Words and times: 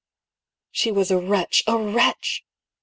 "She 0.71 0.91
was— 0.91 1.11
a 1.11 1.19
wretch, 1.19 1.61
a 1.67 1.77
wretch 1.77 2.43